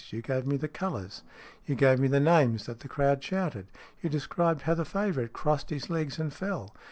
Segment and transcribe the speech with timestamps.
[0.09, 1.21] You gave me the colours.
[1.67, 3.67] You gave me the names that the crowd shouted,
[4.01, 6.73] You described how the favourite crossed his legs and fell.